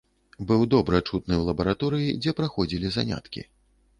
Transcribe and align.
Быў 0.51 0.63
добра 0.73 1.01
чутны 1.09 1.35
ў 1.35 1.41
лабараторыі, 1.49 2.17
дзе 2.23 2.31
праходзілі 2.39 2.87
заняткі. 2.97 3.41